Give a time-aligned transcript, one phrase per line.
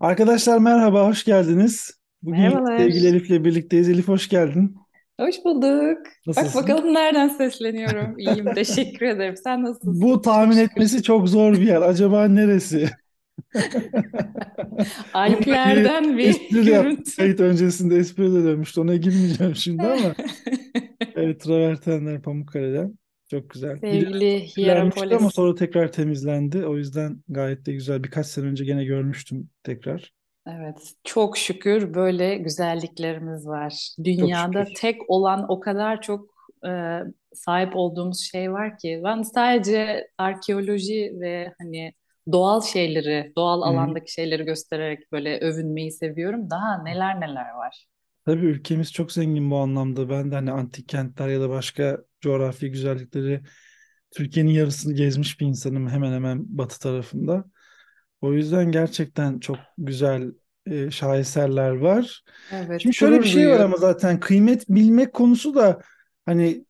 [0.00, 1.90] Arkadaşlar merhaba, hoş geldiniz.
[2.22, 2.78] Bugün Merhabalar.
[2.78, 3.88] sevgili Elif'le birlikteyiz.
[3.88, 4.76] Elif hoş geldin.
[5.20, 5.98] Hoş bulduk.
[6.26, 6.62] Bak Nasılsın?
[6.62, 8.18] bakalım nereden sesleniyorum.
[8.18, 9.34] İyiyim, teşekkür ederim.
[9.44, 10.00] Sen Bu nasılsın?
[10.00, 11.82] Çok tahmin etmesi çok zor bir yer.
[11.82, 12.90] Acaba neresi?
[15.14, 17.16] Alplerden bir espri de görüntü.
[17.16, 18.80] Kayıt öncesinde espri de dönmüştü.
[18.80, 20.14] Ona girmeyeceğim şimdi ama.
[21.16, 22.94] Evet, travertenler Pamukkale'den.
[23.30, 23.78] Çok güzel.
[23.80, 25.34] Sevgili kirlenmişti ama Hierapolis.
[25.34, 26.66] sonra tekrar temizlendi.
[26.66, 28.04] O yüzden gayet de güzel.
[28.04, 30.12] Birkaç sene önce gene görmüştüm tekrar.
[30.46, 33.94] Evet, çok şükür böyle güzelliklerimiz var.
[34.04, 36.26] Dünyada tek olan o kadar çok
[36.66, 36.70] e,
[37.34, 39.00] sahip olduğumuz şey var ki.
[39.04, 41.92] Ben sadece arkeoloji ve hani
[42.32, 43.74] doğal şeyleri, doğal Hı hı.
[43.74, 46.50] alandaki şeyleri göstererek böyle övünmeyi seviyorum.
[46.50, 47.86] Daha neler neler var.
[48.30, 50.08] Tabii ülkemiz çok zengin bu anlamda.
[50.10, 53.40] Ben de hani antik kentler ya da başka coğrafi güzellikleri
[54.10, 57.44] Türkiye'nin yarısını gezmiş bir insanım hemen hemen batı tarafında.
[58.20, 60.32] O yüzden gerçekten çok güzel
[60.66, 62.24] e, şaheserler var.
[62.52, 63.76] Evet, Şimdi şöyle bir şey var ama duyuyorum.
[63.76, 65.80] zaten kıymet bilmek konusu da
[66.26, 66.64] hani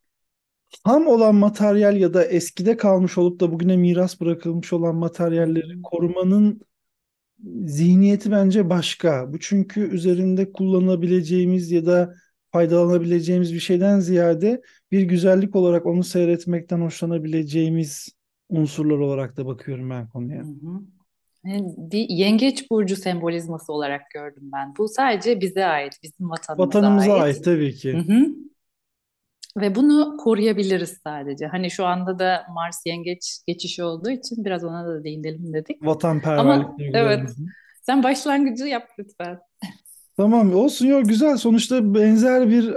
[0.85, 6.61] ham olan materyal ya da eskide kalmış olup da bugüne miras bırakılmış olan materyalleri korumanın
[7.65, 9.33] zihniyeti bence başka.
[9.33, 12.15] Bu çünkü üzerinde kullanabileceğimiz ya da
[12.53, 18.09] faydalanabileceğimiz bir şeyden ziyade bir güzellik olarak onu seyretmekten hoşlanabileceğimiz
[18.49, 20.43] unsurlar olarak da bakıyorum ben Hı konuya.
[20.43, 20.81] hı.
[21.45, 24.75] Yani bir yengeç burcu sembolizması olarak gördüm ben.
[24.79, 27.23] Bu sadece bize ait, bizim vatanımıza Vatanımıza ait.
[27.25, 27.99] ait tabii Hı ki.
[27.99, 28.27] hı.
[29.57, 31.47] Ve bunu koruyabiliriz sadece.
[31.47, 35.87] Hani şu anda da Mars yengeç geçişi olduğu için biraz ona da değinelim dedik.
[35.87, 37.31] Vatanperverlik Ama evet,
[37.83, 39.39] sen başlangıcı yap lütfen.
[40.17, 41.37] Tamam olsun yok güzel.
[41.37, 42.75] Sonuçta benzer bir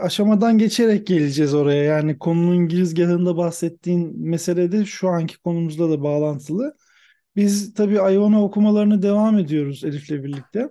[0.00, 1.84] aşamadan geçerek geleceğiz oraya.
[1.84, 6.76] Yani konunun girizgahında bahsettiğin mesele de şu anki konumuzla da bağlantılı.
[7.36, 10.68] Biz tabii Iona okumalarına devam ediyoruz Elif'le birlikte.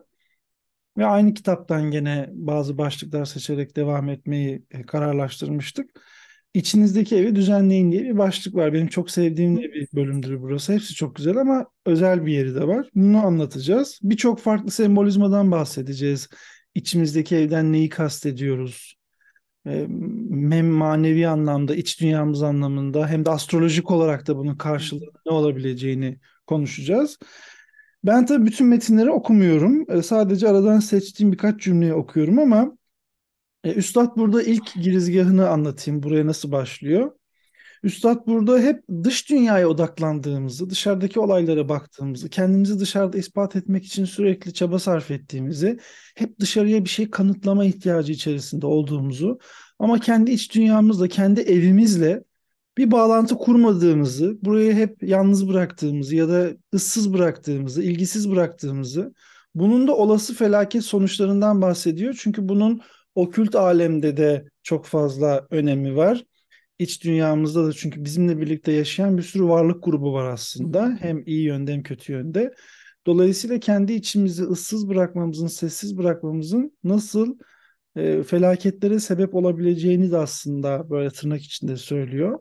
[0.97, 5.89] Ve aynı kitaptan gene bazı başlıklar seçerek devam etmeyi e, kararlaştırmıştık.
[6.53, 8.73] İçinizdeki evi düzenleyin diye bir başlık var.
[8.73, 10.73] Benim çok sevdiğim bir bölümdür burası.
[10.73, 12.89] Hepsi çok güzel ama özel bir yeri de var.
[12.95, 13.99] Bunu anlatacağız.
[14.03, 16.29] Birçok farklı sembolizmadan bahsedeceğiz.
[16.75, 18.95] İçimizdeki evden neyi kastediyoruz?
[19.67, 19.87] E,
[20.51, 26.19] Hem manevi anlamda, iç dünyamız anlamında hem de astrolojik olarak da bunun karşılığı ne olabileceğini
[26.47, 27.17] konuşacağız.
[28.05, 29.85] Ben tabii bütün metinleri okumuyorum.
[29.91, 32.77] E, sadece aradan seçtiğim birkaç cümleyi okuyorum ama
[33.63, 36.03] e, Üstad burada ilk girizgahını anlatayım.
[36.03, 37.11] Buraya nasıl başlıyor?
[37.83, 44.53] Üstad burada hep dış dünyaya odaklandığımızı, dışarıdaki olaylara baktığımızı, kendimizi dışarıda ispat etmek için sürekli
[44.53, 45.79] çaba sarf ettiğimizi,
[46.15, 49.39] hep dışarıya bir şey kanıtlama ihtiyacı içerisinde olduğumuzu
[49.79, 52.23] ama kendi iç dünyamızla, kendi evimizle
[52.77, 59.13] bir bağlantı kurmadığımızı, burayı hep yalnız bıraktığımızı ya da ıssız bıraktığımızı, ilgisiz bıraktığımızı,
[59.55, 62.15] bunun da olası felaket sonuçlarından bahsediyor.
[62.19, 62.81] Çünkü bunun
[63.15, 66.25] okült alemde de çok fazla önemi var.
[66.79, 70.97] İç dünyamızda da çünkü bizimle birlikte yaşayan bir sürü varlık grubu var aslında.
[71.01, 72.53] Hem iyi yönde hem kötü yönde.
[73.07, 77.37] Dolayısıyla kendi içimizi ıssız bırakmamızın, sessiz bırakmamızın nasıl
[77.95, 82.39] e, felaketlere sebep olabileceğini de aslında böyle tırnak içinde söylüyor.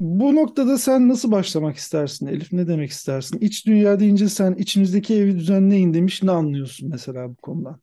[0.00, 2.52] Bu noktada sen nasıl başlamak istersin Elif?
[2.52, 3.38] Ne demek istersin?
[3.38, 6.22] İç dünya deyince sen içinizdeki evi düzenleyin demiş.
[6.22, 7.80] Ne anlıyorsun mesela bu konudan?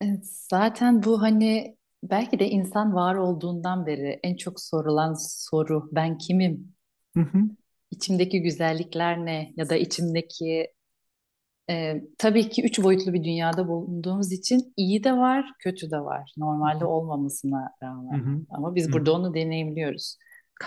[0.00, 6.18] Evet, zaten bu hani belki de insan var olduğundan beri en çok sorulan soru ben
[6.18, 6.74] kimim?
[7.16, 7.42] Hı hı,
[7.90, 9.52] İçimdeki güzellikler ne?
[9.56, 10.72] Ya da içimdeki
[11.70, 16.32] Ee, tabii ki üç boyutlu bir dünyada bulunduğumuz için iyi de var, kötü de var.
[16.36, 17.70] Normalde olmamasına
[18.10, 18.18] hı rağmen.
[18.18, 19.14] hı, Ama biz hı burada hı.
[19.14, 20.16] onu deneyimliyoruz.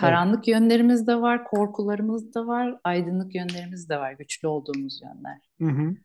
[0.00, 5.38] Karanlık yönlerimiz de var, korkularımız da var, aydınlık yönlerimiz de var, güçlü olduğumuz yönler.
[5.60, 5.96] Hı hı,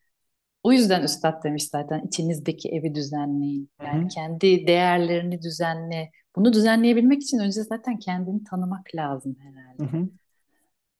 [0.63, 3.69] O yüzden Üstad demiş zaten içinizdeki evi düzenleyin.
[3.83, 6.11] Yani hı, kendi değerlerini düzenle.
[6.35, 9.83] Bunu düzenleyebilmek için önce zaten kendini tanımak lazım herhalde.
[9.97, 10.09] hı.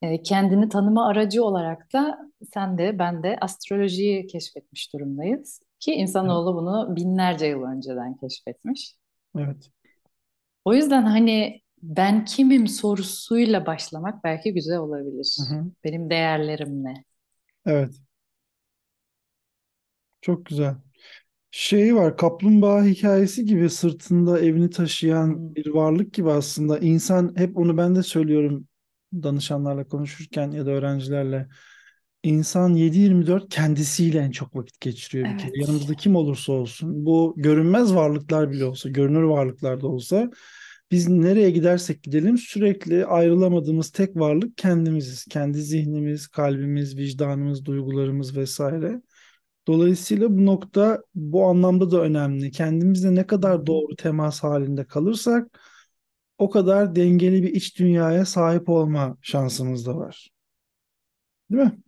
[0.02, 2.18] E, kendini tanıma aracı olarak da
[2.54, 5.60] sen de ben de astrolojiyi keşfetmiş durumdayız.
[5.80, 6.00] Ki Evet.
[6.00, 8.94] insanoğlu bunu binlerce yıl önceden keşfetmiş.
[9.38, 9.70] Evet.
[10.64, 14.78] O yüzden hani ben kimim sorusuyla başlamak belki güzel
[15.38, 15.42] Hı olabilir.
[15.42, 15.72] hı.
[15.84, 17.04] Benim değerlerim ne?
[17.66, 18.00] Evet.
[20.20, 20.76] Çok güzel.
[21.52, 26.78] Şey var, kaplumbağa hikayesi gibi sırtında evini taşıyan Hmm, bir varlık gibi aslında.
[26.80, 28.68] İnsan hep onu ben de söylüyorum
[29.14, 31.48] danışanlarla konuşurken ya da öğrencilerle.
[32.24, 35.52] İnsan 7-24 kendisiyle en çok vakit geçiriyor bir kere.
[35.56, 37.06] Yanımızda kim olursa olsun.
[37.06, 40.30] Bu görünmez varlıklar bile olsa, görünür varlıklar da olsa
[40.90, 45.24] biz nereye gidersek gidelim sürekli ayrılamadığımız tek varlık kendimiziz.
[45.24, 49.02] Kendi zihnimiz, kalbimiz, vicdanımız, duygularımız vesaire.
[49.66, 52.50] Dolayısıyla bu nokta bu anlamda da önemli.
[52.50, 55.60] Kendimizle ne kadar doğru temas halinde kalırsak
[56.38, 60.30] o kadar dengeli bir iç dünyaya sahip olma şansımız da var.
[61.50, 61.78] Değil mi?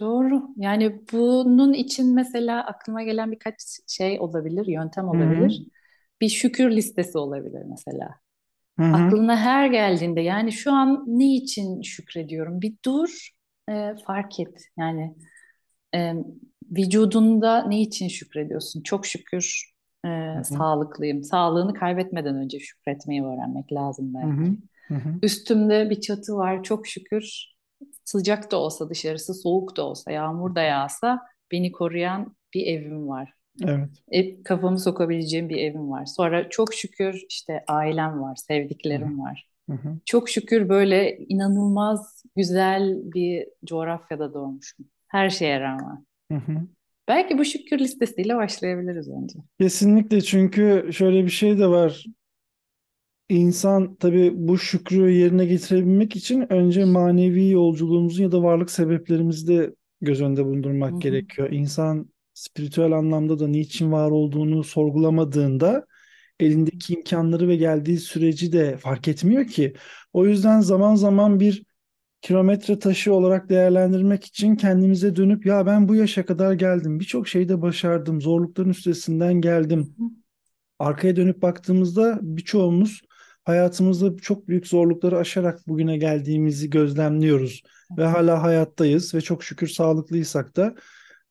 [0.00, 0.48] Doğru.
[0.56, 3.54] Yani bunun için mesela aklıma gelen birkaç
[3.86, 5.62] şey olabilir, yöntem olabilir.
[6.20, 8.20] Bir şükür listesi olabilir mesela.
[8.80, 8.96] Hı hı.
[8.96, 12.60] Aklına her geldiğinde yani şu an ne için şükrediyorum?
[12.60, 13.30] Bir dur,
[13.70, 14.64] e, fark et.
[14.78, 15.14] Yani
[15.94, 16.14] e,
[16.70, 18.82] vücudunda ne için şükrediyorsun?
[18.82, 19.72] Çok şükür
[20.06, 20.08] e,
[20.44, 21.22] sağlıklıyım.
[21.22, 24.56] Sağlığını kaybetmeden önce şükretmeyi öğrenmek lazım belki.
[24.88, 25.14] Hı hı.
[25.22, 26.62] Üstümde bir çatı var.
[26.62, 27.50] Çok şükür
[28.04, 31.20] sıcak da olsa dışarısı, soğuk da olsa, yağmur da yağsa
[31.52, 33.32] beni koruyan bir evim var.
[33.64, 34.02] Evet.
[34.10, 36.06] E, kafamı sokabileceğim bir evim var.
[36.06, 38.36] Sonra çok şükür işte ailem var,
[38.86, 39.04] Hı hı.
[39.06, 39.48] sevdiklerim var.
[39.70, 40.00] Hı hı.
[40.06, 44.86] Çok şükür böyle inanılmaz güzel bir coğrafyada doğmuşum.
[45.08, 46.06] Her şeye rağmen.
[46.30, 46.68] Hı hı.
[47.08, 49.38] Belki bu şükür listesiyle başlayabiliriz önce.
[49.60, 52.04] Kesinlikle çünkü şöyle bir şey de var.
[53.28, 59.74] İnsan tabii bu şükrü yerine getirebilmek için önce manevi yolculuğumuzun ya da varlık sebeplerimizi de
[60.00, 60.44] göz önünde
[60.88, 61.00] Hı bulundurmak hı.
[61.00, 61.50] gerekiyor.
[61.52, 62.08] İnsan
[62.40, 65.86] spiritüel anlamda da niçin var olduğunu sorgulamadığında
[66.40, 69.74] elindeki imkanları ve geldiği süreci de fark etmiyor ki.
[70.12, 71.64] O yüzden zaman zaman bir
[72.22, 77.62] kilometre taşı olarak değerlendirmek için kendimize dönüp ya ben bu yaşa kadar geldim, birçok şeyde
[77.62, 79.96] başardım, zorlukların üstesinden geldim.
[80.78, 83.00] Arkaya dönüp baktığımızda birçoğumuz
[83.44, 87.62] hayatımızda çok büyük zorlukları aşarak bugüne geldiğimizi gözlemliyoruz
[87.98, 90.74] ve hala hayattayız ve çok şükür sağlıklıysak da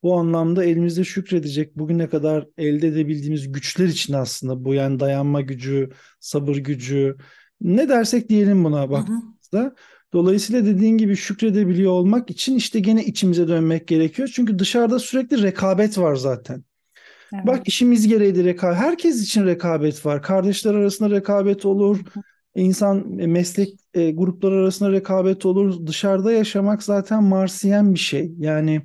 [0.04, 5.90] bu anlamda elimizde şükredecek bugüne kadar elde edebildiğimiz güçler için aslında bu yani dayanma gücü,
[6.20, 7.18] sabır gücü
[7.62, 9.24] ne dersek diyelim buna Hı hı.
[9.52, 9.76] baktığımızda.
[10.14, 14.30] Dolayısıyla dediğin gibi şükredebiliyor olmak için işte gene içimize dönmek gerekiyor.
[14.34, 16.64] Çünkü dışarıda sürekli rekabet var zaten.
[17.44, 17.68] Bak Evet.
[17.68, 18.78] işimiz gereği de rekabet.
[18.78, 20.22] Herkes için rekabet var.
[20.24, 21.98] Kardeşler arasında rekabet olur.
[22.14, 22.24] Hı hı.
[22.56, 25.88] İnsan e, meslek e, grupları arasında rekabet olur.
[25.88, 28.32] Dışarıda yaşamak zaten marsiyen bir şey.
[28.40, 28.82] Yani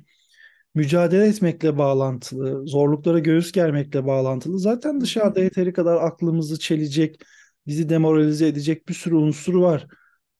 [0.75, 4.59] mücadele etmekle bağlantılı, zorluklara göğüs germekle bağlantılı.
[4.59, 7.21] Zaten dışarıda yeteri kadar aklımızı çelecek,
[7.67, 9.87] bizi demoralize edecek bir sürü unsur var.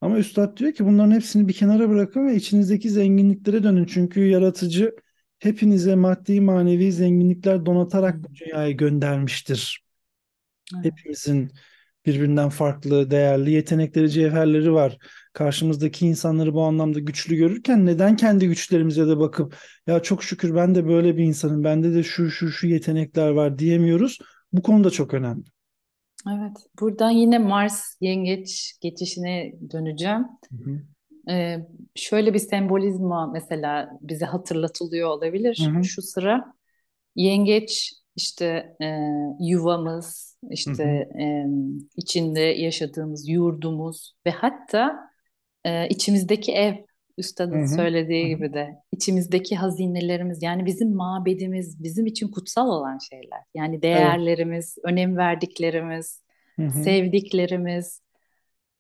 [0.02, 3.86] Ama Üstad diyor ki bunların hepsini bir kenara bırakın ve içinizdeki zenginliklere dönün.
[3.86, 4.96] Çünkü yaratıcı
[5.40, 9.86] hepinize maddi manevi zenginlikler donatarak bu dünyaya göndermiştir.
[10.76, 10.86] Evet.
[10.86, 11.52] Hepimizin
[12.06, 14.98] birbirinden farklı, değerli yetenekleri, cevherleri var.
[15.36, 19.56] Karşımızdaki insanları bu anlamda güçlü görürken neden kendi güçlerimize de bakıp
[19.88, 23.60] ya çok şükür ben de böyle bir insanım, bende de şu şu şu yetenekler var
[23.60, 24.20] diyemiyoruz.
[24.54, 25.44] Bu konuda çok önemli.
[26.30, 26.58] Evet.
[26.80, 30.26] Buradan yine Mars Yengeç geçişine döneceğim.
[30.52, 30.82] Hı hı.
[31.32, 35.70] Ee, şöyle bir sembolizma mesela bize hatırlatılıyor Hı olabilir.
[35.78, 35.84] hı.
[35.84, 36.54] Şu sıra
[37.16, 38.98] yengeç işte e,
[39.40, 41.22] yuvamız, Hı işte hı.
[41.22, 41.46] e,
[41.98, 45.15] içinde yaşadığımız yurdumuz ve hatta
[45.66, 46.74] e, içimizdeki ev,
[47.18, 47.64] üstadın hı.
[47.64, 53.40] Hı söylediği gibi de içimizdeki hazinelerimiz yani bizim mabedimiz, bizim için kutsal olan şeyler.
[53.56, 53.84] Yani Evet.
[53.84, 56.24] değerlerimiz, önem verdiklerimiz,
[56.60, 56.84] Hı hı.
[56.84, 58.02] sevdiklerimiz.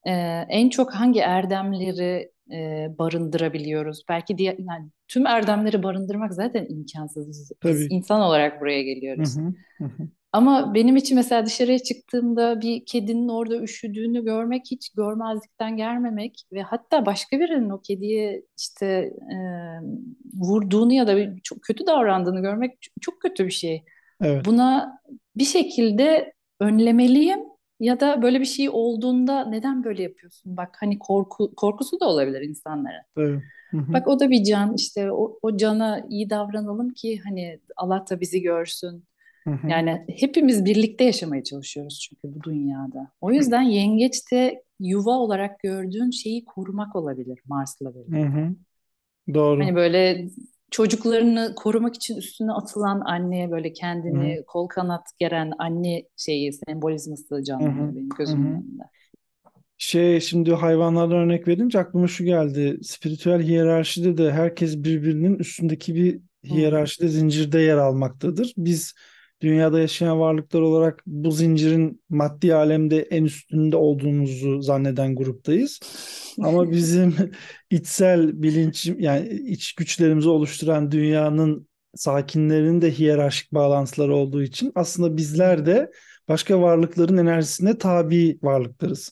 [0.07, 4.03] Ee, en çok hangi erdemleri e, barındırabiliyoruz?
[4.09, 7.27] Belki diye, yani tüm erdemleri barındırmak zaten imkansız.
[7.29, 7.87] Biz Tabii.
[7.89, 9.37] insan olarak buraya geliyoruz.
[9.37, 9.53] hı.
[9.77, 10.07] Hı hı.
[10.35, 16.61] Ama benim için mesela dışarıya çıktığımda bir kedinin orada üşüdüğünü görmek hiç görmezlikten gelmemek ve
[16.61, 18.85] hatta başka birinin o kediye işte
[19.31, 19.37] e,
[20.33, 23.83] vurduğunu ya da bir- çok kötü davrandığını görmek çok, kötü bir şey.
[24.21, 24.45] Evet.
[24.45, 24.99] Buna
[25.35, 27.39] bir şekilde önlemeliyim
[27.79, 30.57] ya da böyle bir şey olduğunda neden böyle yapıyorsun?
[30.57, 33.03] Bak hani korku korkusu da olabilir insanların.
[33.17, 33.41] Hı.
[33.93, 38.21] Bak o da bir can işte o, o cana iyi davranalım ki hani Allah da
[38.21, 39.03] bizi görsün.
[39.69, 43.11] Yani hepimiz birlikte yaşamaya çalışıyoruz çünkü bu dünyada.
[43.21, 48.49] O yüzden yengeç de yuva olarak gördüğün şeyi korumak olabilir Mars'la birlikte.
[49.33, 49.63] Doğru.
[49.63, 50.27] Hani böyle
[50.71, 57.95] çocuklarını korumak için üstüne atılan anneye böyle kendini kol kanat geren anne şeyi sembolizması canlanıyor
[57.95, 58.83] benim Hı gözümün önünde.
[59.77, 62.77] Şey şimdi hayvanlardan örnek verince aklıma şu geldi.
[62.83, 68.53] Spiritüel hiyerarşide de herkes birbirinin üstündeki bir hiyerarşide zincirde yer almaktadır.
[68.57, 68.93] Biz
[69.41, 75.79] dünyada yaşayan varlıklar olarak bu zincirin maddi alemde en üstünde olduğumuzu zanneden gruptayız.
[76.41, 77.15] Ama bizim
[77.69, 85.65] içsel bilinç yani iç güçlerimizi oluşturan dünyanın sakinlerinin de hiyerarşik bağlantıları olduğu için aslında bizler
[85.65, 85.91] de
[86.27, 89.11] başka varlıkların enerjisine tabi varlıklarız.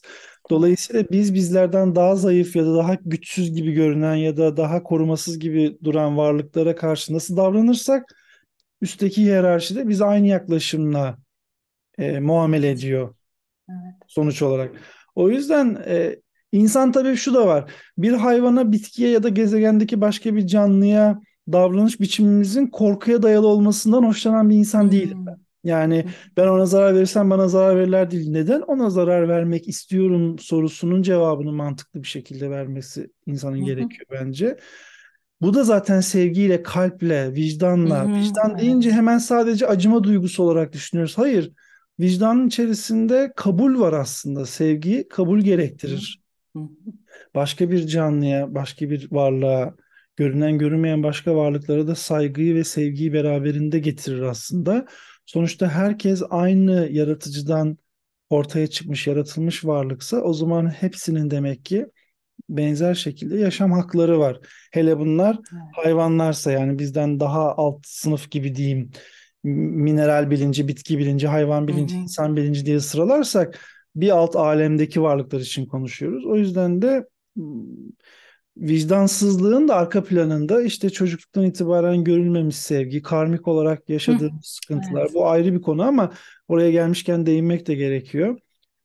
[0.50, 5.38] Dolayısıyla biz bizlerden daha zayıf ya da daha güçsüz gibi görünen ya da daha korumasız
[5.38, 8.23] gibi duran varlıklara karşı nasıl davranırsak
[8.84, 11.18] üstteki hiyerarşide biz aynı yaklaşımla
[11.98, 13.14] e, muamele ediyor
[13.70, 13.94] evet.
[14.06, 14.70] sonuç olarak.
[15.14, 16.16] O yüzden e,
[16.52, 17.72] insan tabii şu da var.
[17.98, 21.20] Bir hayvana, bitkiye ya da gezegendeki başka bir canlıya
[21.52, 25.26] davranış biçimimizin korkuya dayalı olmasından hoşlanan bir insan değilim Hmm.
[25.26, 25.44] ben.
[25.64, 26.04] Yani
[26.36, 28.30] ben ona zarar verirsem bana zarar verirler değil.
[28.30, 34.58] Neden ona zarar vermek istiyorum sorusunun cevabını mantıklı bir şekilde vermesi insanın gerekiyor bence.
[35.40, 38.04] Bu da zaten sevgiyle, kalple, vicdanla.
[38.08, 38.14] hı.
[38.14, 38.98] Vicdan deyince Evet.
[38.98, 41.18] hemen sadece acıma duygusu olarak düşünüyoruz.
[41.18, 41.52] Hayır,
[42.00, 44.46] vicdanın içerisinde kabul var aslında.
[44.46, 46.22] Sevgi kabul gerektirir.
[46.56, 46.68] Hı hı.
[47.34, 49.74] Başka bir canlıya, başka bir varlığa,
[50.16, 54.86] görünen görünmeyen başka varlıklara da saygıyı ve sevgiyi beraberinde getirir aslında.
[55.26, 57.78] Sonuçta herkes aynı yaratıcıdan
[58.30, 61.86] ortaya çıkmış, yaratılmış varlıksa o zaman hepsinin demek ki
[62.48, 64.40] benzer şekilde yaşam hakları var.
[64.72, 65.62] Hele bunlar Evet.
[65.72, 68.90] hayvanlarsa yani bizden daha alt sınıf gibi diyeyim.
[69.44, 72.00] Mineral bilinci, bitki bilinci, hayvan Hı bilinci, hı.
[72.00, 73.60] insan bilinci diye sıralarsak
[73.96, 76.26] bir alt alemdeki varlıklar için konuşuyoruz.
[76.26, 77.06] O yüzden de
[78.56, 83.92] vicdansızlığın da arka planında işte çocukluktan itibaren görülmemiş sevgi, karmik olarak Hı.
[83.92, 85.02] yaşadığımız sıkıntılar.
[85.02, 85.14] Evet.
[85.14, 86.12] Bu ayrı bir konu ama
[86.48, 88.38] oraya gelmişken değinmek de gerekiyor.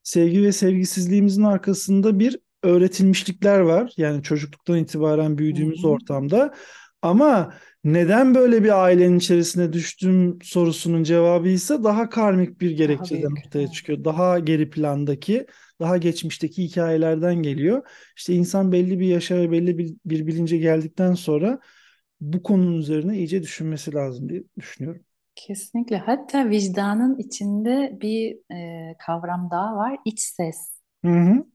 [0.03, 3.93] Sevgi ve sevgisizliğimizin arkasında bir öğretilmişlikler var.
[3.97, 5.87] Yani çocukluktan itibaren büyüdüğümüz hı.
[5.87, 6.53] ortamda.
[7.01, 13.67] Ama neden böyle bir ailenin içerisine düştüm sorusunun cevabı ise daha karmik bir gerekçeden ortaya
[13.67, 14.03] çıkıyor.
[14.03, 15.45] Daha geri plandaki,
[15.79, 17.87] daha geçmişteki hikayelerden geliyor.
[18.17, 21.59] İşte insan belli bir yaşa ve belli bir, bir bilince geldikten sonra
[22.21, 25.01] bu konunun üzerine iyice düşünmesi lazım diye düşünüyorum.
[25.35, 25.97] Kesinlikle.
[25.97, 29.97] Hatta vicdanın içinde bir e, kavram daha var.
[30.05, 30.79] İç ses.
[31.05, 31.45] Hı hı,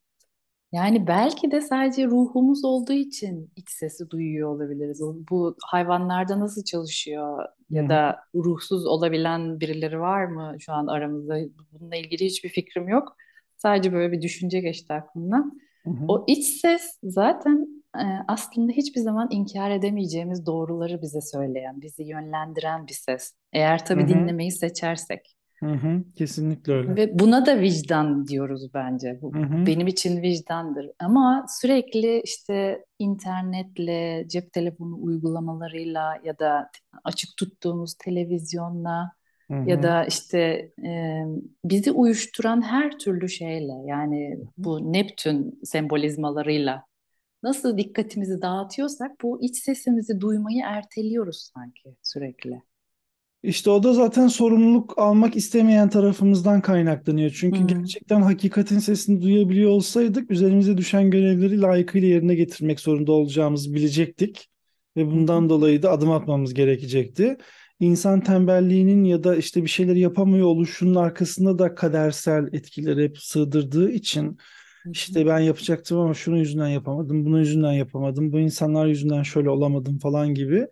[0.75, 5.01] Yani belki de sadece ruhumuz olduğu için iç sesi duyuyor olabiliriz.
[5.31, 10.87] Bu hayvanlarda nasıl çalışıyor hı ya hı, da ruhsuz olabilen birileri var mı şu an
[10.87, 11.39] aramızda?
[11.73, 13.17] Bununla ilgili hiçbir fikrim yok.
[13.57, 15.61] Sadece böyle bir düşünce geçti aklımdan.
[15.85, 21.81] hı hı, O iç ses zaten e, aslında hiçbir zaman inkar edemeyeceğimiz doğruları bize söyleyen,
[21.83, 23.35] bizi yönlendiren bir ses.
[23.53, 25.34] Eğer hı tabii hı, dinlemeyi seçersek.
[25.63, 26.05] Hı hı.
[26.17, 26.97] Kesinlikle öyle.
[26.97, 29.19] Ve buna da vicdan diyoruz bence.
[29.23, 30.91] Bu Hı hı, benim için vicdandır.
[30.99, 36.71] Ama sürekli işte internetle, cep telefonu uygulamalarıyla ya da
[37.05, 39.13] açık tuttuğumuz televizyonla
[39.51, 39.83] hı ya hı.
[39.83, 41.23] da işte e,
[41.65, 46.85] bizi uyuşturan her türlü şeyle yani bu Neptün sembolizmalarıyla
[47.43, 52.63] nasıl dikkatimizi dağıtıyorsak bu iç sesimizi duymayı erteliyoruz sanki sürekli.
[53.45, 57.31] İşte o da zaten sorumluluk almak istemeyen tarafımızdan kaynaklanıyor.
[57.31, 57.67] Çünkü hı.
[57.67, 64.49] gerçekten hakikatin sesini duyabiliyor olsaydık üzerimize düşen görevleri layıkıyla yerine getirmek zorunda olacağımızı bilecektik.
[64.97, 67.37] Ve bundan dolayı da adım atmamız gerekecekti.
[67.81, 73.91] İnsan tembelliğinin ya da işte bir şeyleri yapamıyor oluşunun arkasında da kadersel etkileri hep sığdırdığı
[73.91, 74.39] için
[74.93, 79.99] işte ben yapacaktım ama şunun yüzünden yapamadım, bunun yüzünden yapamadım, bu insanlar yüzünden şöyle olamadım
[79.99, 80.67] falan gibi.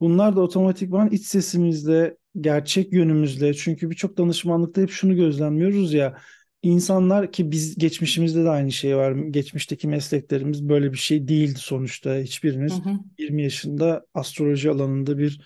[0.00, 6.18] Bunlar da otomatikman iç sesimizle, gerçek yönümüzle çünkü birçok danışmanlıkta hep şunu gözlemliyoruz ya
[6.62, 9.12] insanlar ki biz geçmişimizde de aynı şey var.
[9.12, 12.10] Geçmişteki mesleklerimiz böyle bir şey değildi sonuçta.
[12.10, 12.90] Hı Hiçbirimiz hı.
[13.18, 15.40] 20 yaşında astroloji alanında bir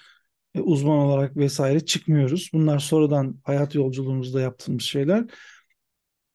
[0.55, 2.51] e, uzman olarak vesaire çıkmıyoruz.
[2.53, 5.25] Bunlar sonradan hayat yolculuğumuzda yaptığımız şeyler.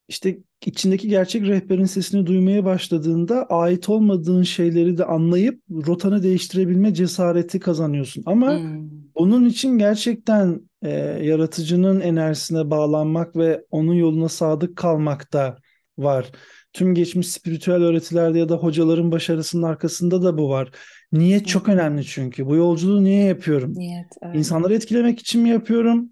[0.08, 7.60] İşte içindeki gerçek rehberin sesini duymaya başladığında ait olmadığın şeyleri de anlayıp rotanı değiştirebilme cesareti
[7.60, 8.24] kazanıyorsun.
[8.26, 8.90] Ama Hmm.
[9.16, 10.90] bunun için gerçekten e,
[11.24, 15.58] yaratıcının enerjisine bağlanmak ve onun yoluna sadık kalmak da
[15.98, 16.32] var.
[16.74, 20.72] Tüm geçmiş spiritüel öğretilerde ya da hocaların başarısının arkasında da bu var.
[21.12, 22.46] Niyet çok önemli çünkü.
[22.46, 23.76] Bu yolculuğu niye yapıyorum?
[23.76, 24.36] Niyet, evet.
[24.36, 26.10] İnsanları etkilemek için mi yapıyorum?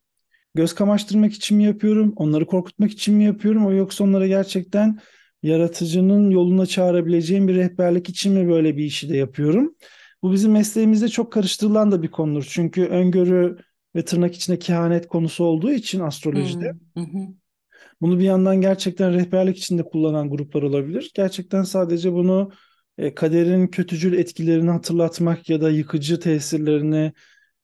[0.55, 2.13] Göz kamaştırmak için mi yapıyorum?
[2.15, 3.65] Onları korkutmak için mi yapıyorum?
[3.65, 5.00] O yoksa onlara gerçekten
[5.43, 9.75] yaratıcının yoluna çağırabileceğim bir rehberlik için mi böyle bir işi de yapıyorum?
[10.24, 12.47] Bu bizim mesleğimizde çok karıştırılan da bir konudur.
[12.50, 13.57] Çünkü öngörü
[13.95, 17.03] ve tırnak içinde kehanet konusu olduğu için astrolojide Hı hı.
[17.03, 17.27] hı.
[18.01, 21.12] bunu bir yandan gerçekten rehberlik için de kullanan gruplar olabilir.
[21.15, 22.51] Gerçekten sadece bunu
[22.97, 27.13] e, kaderin kötücül etkilerini hatırlatmak ya da yıkıcı tesirlerini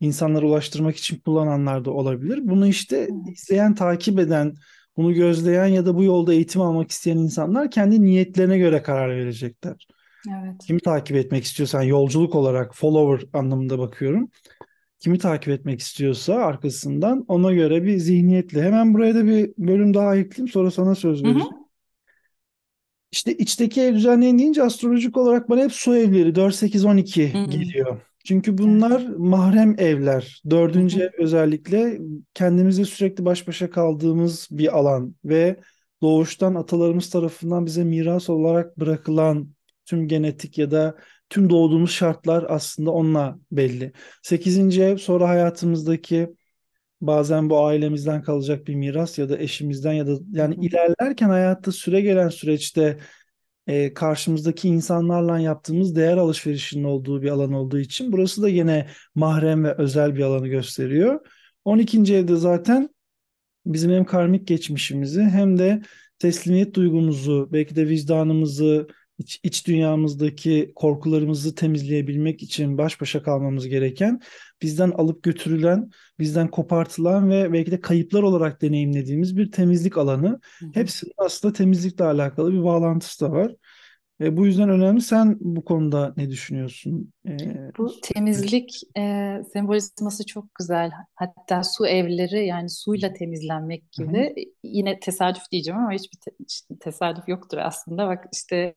[0.02, 2.40] insanlara ulaştırmak için kullananlar da olabilir.
[2.44, 4.54] Bunu işte izleyen, takip eden,
[4.98, 9.88] bunu gözleyen ya da bu yolda eğitim almak isteyen insanlar kendi niyetlerine göre karar verecekler.
[10.30, 10.56] Evet.
[10.68, 14.30] Kimi takip etmek istiyorsan yolculuk olarak follower anlamında bakıyorum.
[15.00, 18.64] Kimi takip etmek istiyorsa arkasından ona göre bir zihniyetle.
[18.64, 21.30] Hemen buraya da bir bölüm daha ekleyeyim sonra sana söz Hı hı.
[21.30, 21.62] vereceğim.
[23.12, 27.44] İşte içteki ev düzenleyin deyince astrolojik olarak bana hep su evleri 4, 8, 12 Hı.
[27.44, 28.02] geliyor.
[28.26, 30.42] Çünkü bunlar mahrem evler.
[30.50, 32.00] Dördüncü ev özellikle
[32.34, 35.60] kendimizle sürekli baş başa kaldığımız bir alan ve
[36.02, 39.50] doğuştan atalarımız tarafından bize miras olarak bırakılan
[39.86, 40.96] tüm genetik ya da
[41.30, 43.92] tüm doğduğumuz şartlar aslında onunla belli.
[44.24, 46.30] Sekizinci ev sonra hayatımızdaki
[47.02, 52.02] bazen bu ailemizden kalacak bir miras ya da eşimizden ya da yani ilerlerken hayatta süre
[52.02, 52.98] gelen süreçte
[53.68, 59.64] e, karşımızdaki insanlarla yaptığımız değer alışverişinin olduğu bir alan olduğu için burası da yine mahrem
[59.64, 61.20] ve özel bir alanı gösteriyor.
[61.66, 62.16] 12.
[62.16, 62.90] evde zaten
[63.66, 65.82] bizim hem karmik geçmişimizi hem de
[66.20, 68.88] teslimiyet duygumuzu, belki de vicdanımızı,
[69.22, 74.22] iç, iç dünyamızdaki korkularımızı temizleyebilmek için baş başa kalmamız gereken,
[74.62, 80.40] bizden alıp götürülen, bizden kopartılan ve belki de kayıplar olarak deneyimlediğimiz bir temizlik alanı.
[80.74, 83.52] Hepsinin aslında temizlikle alakalı bir bağlantısı da var.
[84.22, 85.02] E, bu yüzden önemli.
[85.02, 87.14] Sen bu konuda ne düşünüyorsun?
[87.28, 87.32] E,
[87.78, 90.92] Bu temizlik e, sembolizması çok güzel.
[91.16, 94.08] Hatta su evleri yani suyla temizlenmek Hı hı.
[94.08, 94.34] gibi.
[94.64, 98.08] Yine tesadüf diyeceğim ama hiçbir te- tesadüf yoktur aslında.
[98.08, 98.76] Bak işte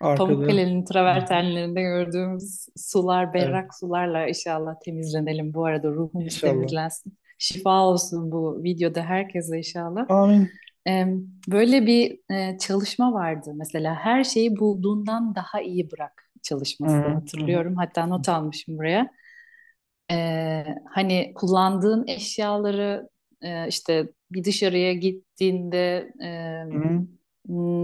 [0.00, 0.28] Arkada.
[0.28, 5.54] Pamukkale'nin travertenlerinde gördüğümüz sular, Evet, berrak sularla inşallah temizlenelim.
[5.54, 6.52] Bu arada ruhumuz inşallah.
[6.52, 7.18] temizlensin.
[7.38, 10.10] Şifa olsun bu videoda herkese inşallah.
[10.10, 10.50] Amin.
[11.48, 17.08] Böyle bir e, çalışma vardı mesela her şeyi bulduğundan daha iyi bırak çalışması hı.
[17.08, 17.76] hatırlıyorum.
[17.76, 19.10] Hatta not almışım buraya.
[20.10, 23.08] E, hani kullandığın eşyaları
[23.42, 26.30] e, işte bir dışarıya gittiğinde e,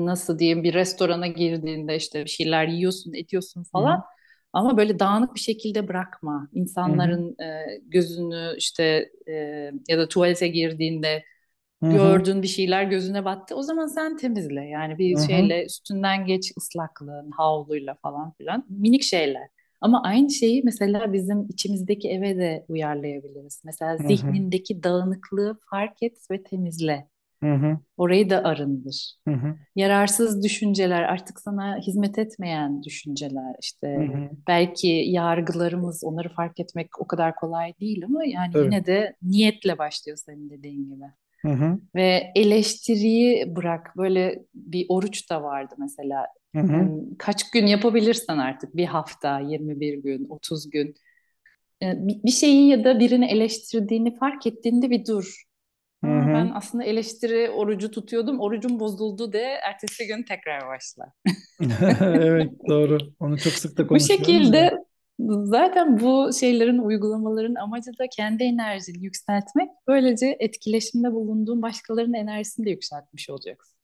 [0.06, 4.04] nasıl diyeyim bir restorana girdiğinde işte bir şeyler yiyorsun, ediyorsun falan.
[4.52, 6.48] Ama böyle dağınık bir şekilde bırakma.
[6.52, 9.32] İnsanların e, gözünü işte e,
[9.88, 11.24] ya da tuvalete girdiğinde
[11.82, 13.54] hı hı, gördüğün bir şeyler gözüne battı.
[13.56, 14.60] O zaman sen temizle.
[14.64, 18.66] Yani bir hı hı, şeyle üstünden geç ıslaklığın, havluyla falan filan.
[18.68, 19.48] Minik şeyler.
[19.80, 23.62] Ama aynı şeyi mesela bizim içimizdeki eve de uyarlayabiliriz.
[23.64, 27.08] Mesela zihnindeki dağınıklığı fark et ve temizle.
[27.42, 29.16] hı hı, Orayı da arındır.
[29.26, 34.30] hı hı, Yararsız düşünceler, artık sana hizmet etmeyen düşünceler, işte hı.
[34.48, 38.62] belki yargılarımız, onları fark etmek o kadar kolay değil ama yani Tabii.
[38.62, 41.04] yine de niyetle başlıyor senin dediğin gibi.
[41.44, 43.96] Hı hı, Ve eleştiriyi bırak.
[43.96, 46.26] Böyle bir oruç da vardı mesela.
[46.54, 50.94] hı hı, Hmm, Kaç gün yapabilirsen artık bir hafta, 21 gün, 30 gün.
[51.82, 55.44] Ee, Bir şeyi ya da birini eleştirdiğini fark ettiğinde bir dur.
[56.04, 56.54] hı Aa, ben hı.
[56.54, 58.40] aslında eleştiri orucu tutuyordum.
[58.40, 61.04] Orucum bozuldu de ertesi gün tekrar başla.
[62.00, 63.12] Evet, doğru.
[63.20, 64.70] Onu çok sık da Bu konuşuyoruz ya.
[65.44, 69.70] Zaten bu şeylerin uygulamaların amacı da kendi enerjini yükseltmek.
[69.88, 73.80] Böylece etkileşimde bulunduğun başkalarının enerjisini de yükseltmiş olacaksın.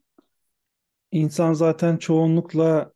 [1.12, 2.92] İnsan zaten çoğunlukla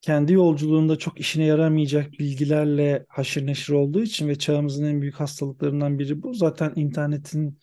[0.00, 5.98] kendi yolculuğunda çok işine yaramayacak bilgilerle haşır neşir olduğu için ve çağımızın en büyük hastalıklarından
[5.98, 6.34] biri bu.
[6.34, 7.58] Zaten internetin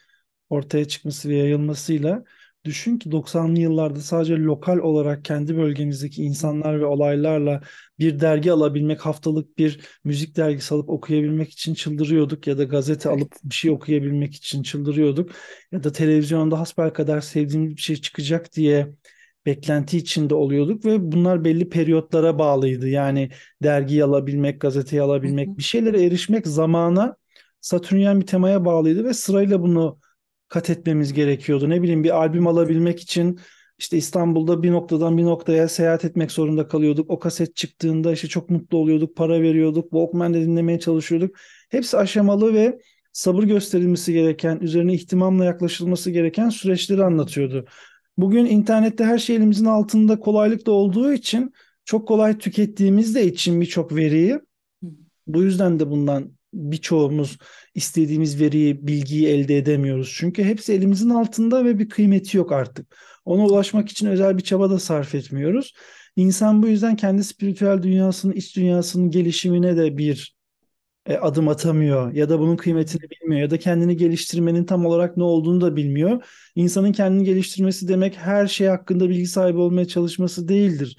[0.50, 2.24] ortaya çıkması ve yayılmasıyla
[2.66, 6.22] düşün ki 90'lı yıllarda sadece lokal olarak kendi hı.
[6.22, 7.62] insanlar ve olaylarla
[8.00, 13.34] bir dergi alabilmek, haftalık bir müzik dergisi alıp okuyabilmek için çıldırıyorduk ya da gazete alıp
[13.44, 15.32] bir şey okuyabilmek için çıldırıyorduk
[15.72, 18.88] ya da televizyonda hasbelkader sevdiğimiz bir şey çıkacak diye
[19.46, 22.90] beklenti içinde oluyorduk ve bunlar belli periyotlara bağlıydı.
[22.90, 23.30] Yani
[23.64, 25.58] dergiyi alabilmek, gazeteyi Hı alabilmek, hı.
[25.58, 27.16] bir şeylere erişmek zamana
[27.62, 30.00] Satürnyen bir temaya bağlıydı ve sırayla bunu
[30.52, 31.70] kat etmemiz gerekiyordu.
[31.70, 33.40] Ne bileyim bir albüm alabilmek için
[33.80, 37.10] işte İstanbul'da bir noktadan bir noktaya seyahat etmek zorunda kalıyorduk.
[37.10, 41.36] O kaset çıktığında işte çok mutlu oluyorduk, para veriyorduk, Walkman'de dinlemeye çalışıyorduk.
[41.70, 42.80] Hepsi aşamalı ve
[43.14, 47.66] sabır gösterilmesi gereken, üzerine ihtimamla yaklaşılması gereken süreçleri anlatıyordu.
[48.18, 51.54] Bugün internette her şey elimizin altında kolaylıkla olduğu için
[51.86, 54.40] çok kolay tükettiğimiz de için birçok veriyi
[55.28, 57.38] bu yüzden de bundan birçoğumuz
[57.76, 60.14] istediğimiz veriyi, bilgiyi elde edemiyoruz.
[60.18, 62.98] Çünkü hepsi elimizin altında ve bir kıymeti yok artık.
[63.26, 65.74] Ona ulaşmak için özel bir çaba da sarf etmiyoruz.
[66.16, 70.36] İnsan bu yüzden kendi spiritüel dünyasının, iç dünyasının gelişimine de bir
[71.06, 75.24] e, adım atamıyor ya da bunun kıymetini bilmiyor ya da kendini geliştirmenin tam olarak ne
[75.24, 76.24] olduğunu da bilmiyor.
[76.56, 80.98] İnsanın kendini geliştirmesi demek her şey hakkında bilgi sahibi olmaya çalışması değildir.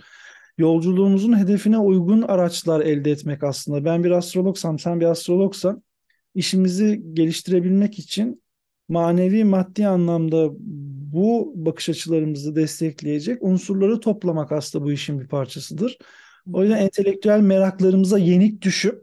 [0.58, 3.84] Yolculuğumuzun hedefine uygun araçlar elde etmek aslında.
[3.84, 5.82] Ben bir astrologsam, sen bir astrologsan
[6.34, 8.42] işimizi geliştirebilmek için
[8.88, 10.48] manevi maddi anlamda
[11.12, 15.98] bu bakış açılarımızı destekleyecek unsurları toplamak aslında bu işin bir parçasıdır.
[16.52, 19.02] O yüzden entelektüel meraklarımıza yenik düşüp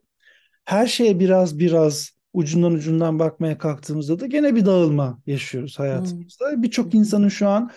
[0.66, 6.46] her şeye biraz biraz ucundan ucundan bakmaya kalktığımızda da gene bir dağılma yaşıyoruz hayatımızda.
[6.50, 6.64] hı.
[6.64, 7.72] Birçok insanın şu an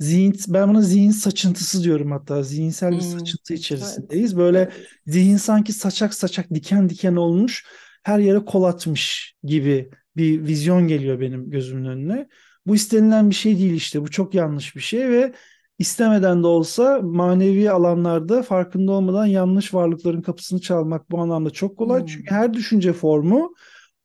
[0.00, 4.36] zihin ben buna zihin saçıntısı diyorum hatta zihinsel bir Hmm, saçıntı içerisindeyiz.
[4.36, 4.70] Böyle
[5.06, 7.64] zihin sanki saçak saçak diken diken olmuş
[8.02, 12.28] her yere kol atmış gibi bir vizyon geliyor benim gözümün önüne.
[12.66, 15.32] Bu istenilen bir şey değil işte bu çok yanlış bir şey ve
[15.78, 22.02] istemeden de olsa manevi alanlarda farkında olmadan yanlış varlıkların kapısını çalmak bu anlamda çok kolay.
[22.06, 23.54] Çünkü Hmm, her düşünce formu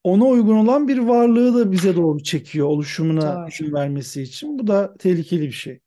[0.06, 4.60] ona uygun olan bir varlığı da bize doğru çekiyor oluşumuna izin vermesi için.
[4.60, 5.81] Bu da tehlikeli bir şey.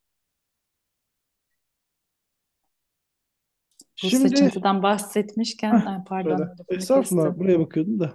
[4.04, 8.14] Bu Şimdi saçıntıdan bahsetmişken, heh, ay pardon estağfurullah buraya bakıyordum da.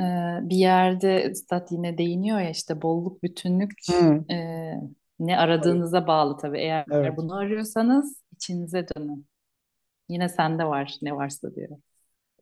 [0.00, 0.04] Ee,
[0.48, 4.74] bir yerde Üstad yine değiniyor ya işte bolluk, bütünlük Hı, e,
[5.20, 6.58] ne aradığınıza bağlı tabii.
[6.58, 7.16] Eğer evet.
[7.16, 9.26] bunu arıyorsanız içinize dönün.
[10.08, 11.68] Yine sende var ne varsa diyor.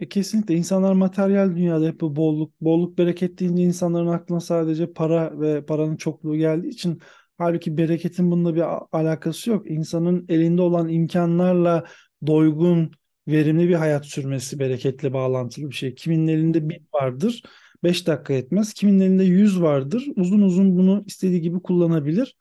[0.00, 5.40] E kesinlikle insanlar materyal dünyada hep bu bolluk, bolluk bereket deyince insanların aklına sadece para
[5.40, 7.00] ve paranın çokluğu geldiği için
[7.38, 9.70] halbuki bereketin bununla bir alakası yok.
[9.70, 11.84] İnsanın elinde olan imkanlarla
[12.26, 12.92] doygun,
[13.28, 15.94] verimli bir hayat sürmesi bereketle bağlantılı bir şey.
[15.94, 17.42] Kiminin elinde bir vardır,
[17.84, 18.72] beş dakika etmez.
[18.74, 22.36] Kiminin elinde yüz vardır, uzun uzun bunu istediği gibi kullanabilir.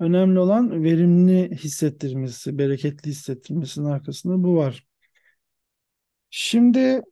[0.00, 4.86] Önemli olan verimli hissettirmesi, bereketli hissettirmesinin arkasında bu var.
[6.30, 7.02] Şimdi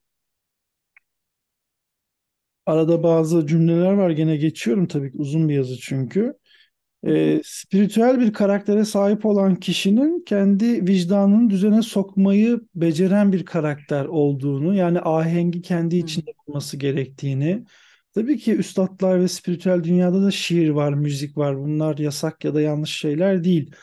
[2.66, 6.34] Arada bazı cümleler var gene geçiyorum tabii ki uzun bir yazı çünkü.
[7.06, 14.74] Ee, spiritüel bir karaktere sahip olan kişinin kendi vicdanını düzene sokmayı beceren bir karakter olduğunu
[14.74, 17.64] yani ahengi kendi içinde bulması gerektiğini.
[18.14, 21.58] Tabii ki üstatlar ve spiritüel dünyada da şiir var, müzik var.
[21.58, 23.74] Bunlar yasak ya da yanlış şeyler değil.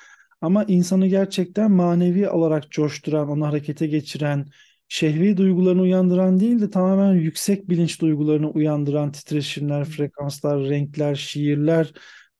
[0.42, 4.46] Ama insanı gerçekten manevi olarak coşturan, onu harekete geçiren,
[4.88, 11.94] şehvi duygularını uyandıran değil de tamamen yüksek bilinç duygularını uyandıran titreşimler, frekanslar, renkler, şiirler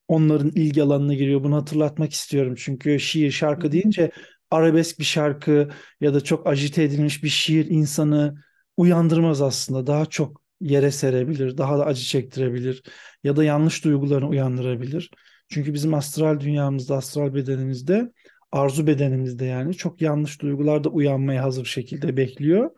[0.08, 1.44] onların ilgi alanına giriyor.
[1.44, 2.56] Bunu hatırlatmak istiyorum.
[2.58, 4.12] Çünkü şiir, şarkı deyince
[4.52, 5.70] arabesk bir şarkı
[6.02, 8.36] ya da çok ajite edilmiş bir şiir insanı
[8.78, 9.88] uyandırmaz aslında.
[9.88, 12.84] Daha çok yere serebilir, daha da acı çektirebilir
[13.24, 15.12] ya da yanlış duygularını uyandırabilir.
[15.50, 18.12] Çünkü bizim astral dünyamızda, astral bedenimizde,
[18.52, 22.72] arzu bedenimizde yani çok yanlış duygular da uyanmaya hazır şekilde bekliyor.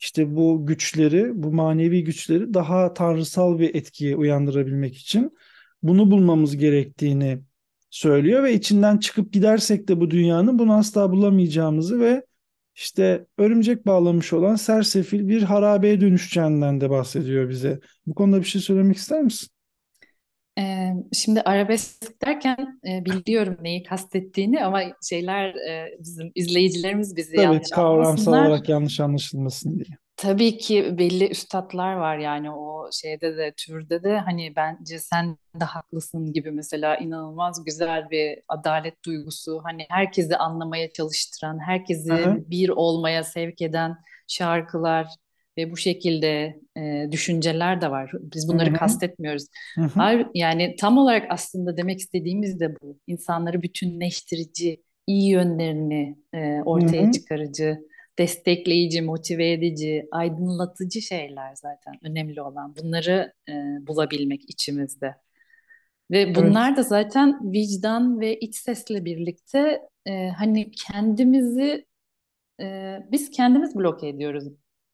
[0.00, 5.32] İşte bu güçleri, bu manevi güçleri daha tanrısal bir etkiye uyandırabilmek için
[5.82, 7.38] bunu bulmamız gerektiğini
[7.90, 12.22] söylüyor ve içinden çıkıp gidersek de bu dünyanın bunu asla bulamayacağımızı ve
[12.74, 17.80] işte örümcek bağlamış olan sersefil bir harabeye dönüşeceğinden de bahsediyor bize.
[18.06, 19.48] Bu konuda bir şey söylemek ister misin?
[20.58, 27.44] Ee, şimdi arabesk derken e, biliyorum neyi kastettiğini ama şeyler e, bizim izleyicilerimiz bizi Tabii
[27.44, 29.98] yanlış kavramsal olarak yanlış anlaşılmasın diye.
[30.16, 35.64] Tabii ki belli üstatlar var yani o şeyde de türde de hani bence sen de
[35.64, 42.68] haklısın gibi mesela inanılmaz güzel bir adalet duygusu hani herkesi anlamaya çalıştıran herkesi Aha, bir
[42.68, 43.96] olmaya sevk eden
[44.28, 45.06] şarkılar
[45.58, 48.10] ve bu şekilde e, düşünceler de var.
[48.20, 49.46] Biz bunları hı, kastetmiyoruz.
[49.76, 52.98] hı hı, Hal- Yani tam olarak aslında demek istediğimiz de bu.
[53.06, 57.10] İnsanları bütünleştirici, iyi yönlerini e, ortaya hı.
[57.10, 57.78] çıkarıcı
[58.18, 62.76] destekleyici, motive edici, aydınlatıcı şeyler zaten önemli olan.
[62.76, 63.52] Bunları e,
[63.86, 65.14] bulabilmek içimizde.
[66.10, 66.36] Ve Evet.
[66.36, 71.86] bunlar da zaten vicdan ve iç sesle birlikte e, hani kendimizi
[72.60, 74.44] e, biz kendimiz bloke ediyoruz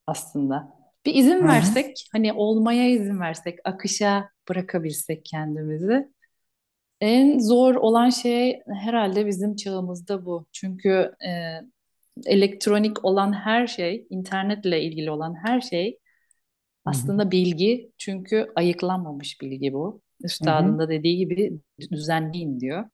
[0.07, 0.69] aslında.
[1.07, 6.09] Bir izin hı, versek, hani olmaya izin versek, akışa bırakabilsek kendimizi.
[7.01, 10.47] En zor olan şey herhalde bizim çağımızda bu.
[10.53, 11.61] Çünkü e,
[12.27, 15.99] elektronik olan her şey, internetle ilgili olan her şey
[16.85, 17.93] aslında bilgi.
[17.99, 20.01] Çünkü ayıklanmamış bilgi bu.
[20.25, 21.61] Üstadın da dediği gibi
[21.93, 22.85] düzenleyin diyor.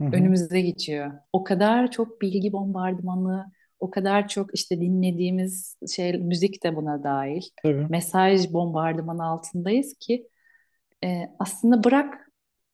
[0.00, 0.12] hı hı.
[0.16, 1.12] Önümüze geçiyor.
[1.32, 7.42] O kadar çok bilgi bombardımanı, o kadar çok işte dinlediğimiz şey, müzik de buna dahil.
[7.62, 7.86] Tabii.
[7.90, 10.28] Mesaj bombardımanı altındayız ki
[11.04, 12.28] e, aslında bırak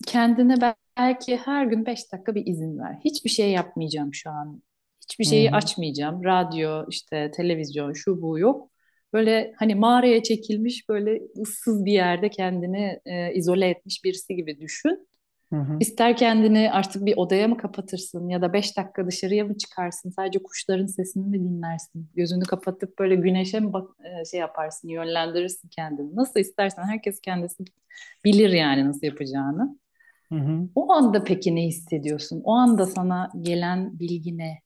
[0.07, 2.99] kendine bel- belki her gün beş dakika bir izin ver.
[3.05, 4.63] Hiçbir şey yapmayacağım şu an.
[5.11, 6.25] Hiçbir şeyi hı, açmayacağım.
[6.25, 8.71] Radyo, işte televizyon, şu bu yok.
[9.13, 15.09] Böyle hani mağaraya çekilmiş böyle ıssız bir yerde kendini e, izole etmiş birisi gibi düşün.
[15.51, 19.59] hı hı, İster kendini artık bir odaya mı kapatırsın ya da beş dakika dışarıya mı
[19.59, 20.11] çıkarsın?
[20.11, 22.11] Sadece kuşların sesini mi dinlersin?
[22.15, 26.17] Gözünü kapatıp böyle güneşe mi bak e, şey yaparsın, yönlendirirsin kendini.
[26.17, 27.65] Nasıl istersen herkes kendisi
[28.25, 29.79] bilir yani nasıl yapacağını.
[30.31, 30.69] hı hı.
[30.75, 32.41] O anda peki ne hissediyorsun?
[32.45, 34.59] O anda sana gelen bilgi ne?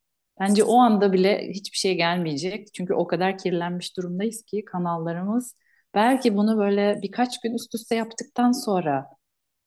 [0.42, 2.74] Bence o anda bile hiçbir şey gelmeyecek.
[2.74, 5.56] Çünkü o kadar kirlenmiş durumdayız ki kanallarımız.
[5.94, 9.06] Belki bunu böyle birkaç gün üst üste yaptıktan sonra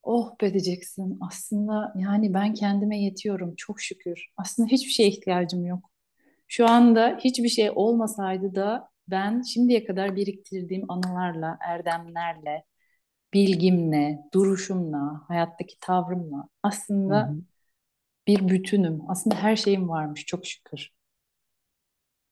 [0.03, 1.17] oh be diyeceksin.
[1.21, 4.25] Aslında yani ben kendime yetiyorum çok şükür.
[4.37, 5.91] Aslında hiçbir şeye ihtiyacım yok.
[6.47, 12.63] Şu anda hiçbir şey olmasaydı da ben şimdiye kadar biriktirdiğim anılarla, erdemlerle,
[13.33, 17.35] bilgimle, duruşumla, hayattaki tavrımla aslında hı.
[18.27, 19.01] Bir bütünüm.
[19.07, 20.89] Aslında her şeyim varmış çok şükür.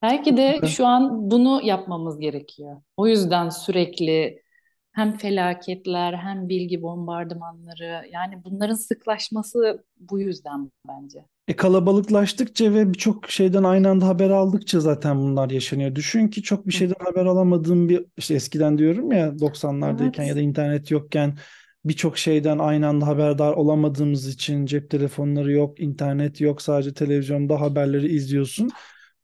[0.02, 2.82] Belki de şu an bunu yapmamız gerekiyor.
[2.98, 4.44] O yüzden sürekli
[4.92, 11.26] hem felaketler hem bilgi bombardımanları yani bunların sıklaşması bu yüzden bence.
[11.48, 15.96] E kalabalıklaştıkça ve birçok şeyden aynı anda haber aldıkça zaten bunlar yaşanıyor.
[15.96, 20.36] Düşün ki çok bir şeyden haber alamadığım bir işte eskiden diyorum ya 90'lardayken ya Evet.
[20.36, 21.38] da internet yokken
[21.86, 28.08] birçok şeyden aynı anda haberdar olamadığımız için cep telefonları yok, internet yok, sadece televizyonda haberleri
[28.08, 28.70] izliyorsun.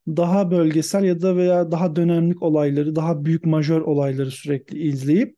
[0.08, 5.36] Daha bölgesel ya da veya daha dönemlik olayları, daha büyük majör olayları sürekli izleyip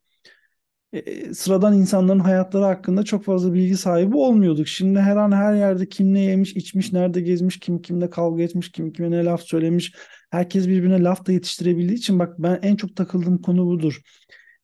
[0.93, 4.69] e, sıradan insanların hayatları hakkında çok fazla bilgi sahibi olmuyorduk.
[4.69, 8.73] Şimdi her an her yerde kim ne yemiş, içmiş, nerede gezmiş, kim kimle kavga etmiş,
[8.73, 9.95] kim kime ne laf söylemiş.
[10.31, 14.01] Herkes birbirine laf da yetiştirebildiği için bak ben en çok takıldığım konu budur.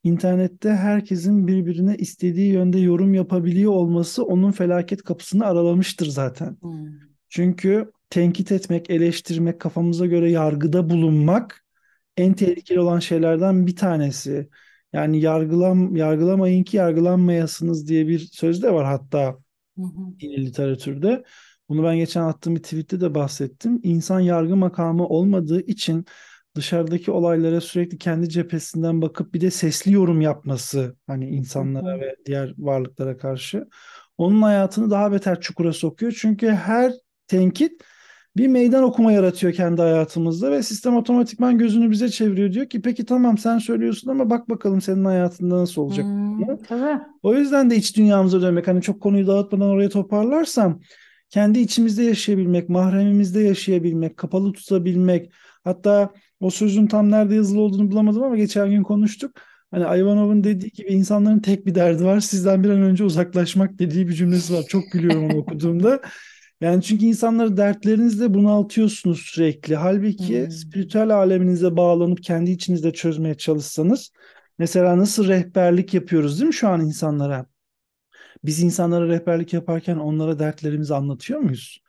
[0.09, 6.57] İnternette herkesin birbirine istediği yönde yorum yapabiliyor olması onun felaket kapısını aralamıştır zaten.
[6.61, 6.87] Hmm.
[7.29, 11.65] Çünkü tenkit etmek, eleştirmek, kafamıza göre yargıda bulunmak
[12.17, 14.49] en tehlikeli olan şeylerden bir tanesi.
[14.93, 19.39] Yani yargılam, yargılamayın ki yargılanmayasınız diye bir söz de var hatta
[20.21, 21.25] dini literatürde.
[21.69, 23.81] Bunu ben geçen attığım bir tweette de bahsettim.
[23.83, 26.05] İnsan yargı makamı olmadığı için
[26.59, 32.55] dışarıdaki olaylara sürekli kendi cephesinden bakıp bir de sesli yorum yapması hani insanlara ve diğer
[32.59, 33.69] varlıklara karşı
[34.19, 36.17] onun hayatını daha beter çukura sokuyor.
[36.21, 36.93] Çünkü her
[37.27, 37.83] tenkit
[38.37, 42.53] bir meydan okuma yaratıyor kendi hayatımızda ve sistem otomatikman gözünü bize çeviriyor.
[42.53, 46.07] Diyor ki peki tamam sen söylüyorsun ama bak bakalım senin hayatında nasıl olacak.
[46.07, 47.03] Hmm, tabii.
[47.23, 50.81] O yüzden de iç dünyamıza dönmek hani çok konuyu dağıtmadan oraya toparlarsam
[51.31, 55.33] kendi içimizde yaşayabilmek, mahremimizde yaşayabilmek, kapalı tutabilmek.
[55.65, 59.37] Hatta o sözün tam nerede yazılı olduğunu bulamadım ama geçen gün konuştuk.
[59.71, 62.21] Hani Ivanov'un dediği gibi insanların tek bir derdi var.
[62.21, 64.65] Sizden bir an önce uzaklaşmak dediği bir cümlesi var.
[64.69, 66.01] Çok gülüyorum onu okuduğumda.
[66.61, 69.77] Yani çünkü insanları dertlerinizle bunaltıyorsunuz sürekli.
[69.77, 70.51] Halbuki Hmm.
[70.51, 74.13] spiritüel aleminize bağlanıp kendi içinizde çözmeye çalışsanız.
[74.59, 77.47] Mesela nasıl rehberlik yapıyoruz değil mi şu an insanlara?
[78.45, 81.81] Biz insanlara rehberlik yaparken onlara dertlerimizi anlatıyor muyuz?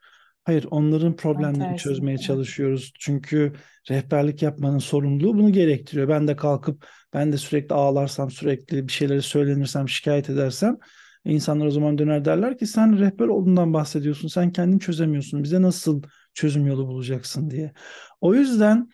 [0.50, 1.84] Hayır, onların problemlerini tersi.
[1.84, 2.92] çözmeye çalışıyoruz.
[3.00, 3.54] Çünkü
[3.90, 6.10] rehberlik yapmanın sorumluluğu bunu gerektiriyor.
[6.10, 10.78] Ben de kalkıp ben de sürekli ağlarsam, sürekli bir şeyleri söylenirsem, şikayet edersem
[11.26, 14.28] insanlar o zaman döner derler ki sen rehber olduğundan bahsediyorsun.
[14.28, 15.44] Sen kendini çözemiyorsun.
[15.44, 16.02] Bize nasıl
[16.34, 17.74] çözüm yolu bulacaksın diye.
[18.22, 18.90] O yüzden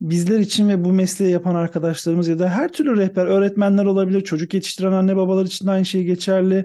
[0.00, 4.54] bizler için ve bu mesleği yapan arkadaşlarımız ya da her türlü rehber, öğretmenler olabilir, çocuk
[4.54, 6.64] yetiştiren anne babalar için de aynı şey geçerli.